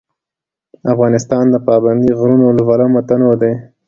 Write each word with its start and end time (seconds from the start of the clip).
افغانستان 0.93 1.45
د 1.51 1.55
پابندی 1.67 2.11
غرونه 2.19 2.47
له 2.57 2.63
پلوه 2.67 2.91
متنوع 2.95 3.35
دی. 3.41 3.53